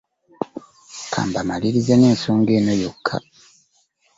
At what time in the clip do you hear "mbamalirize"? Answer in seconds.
1.27-1.93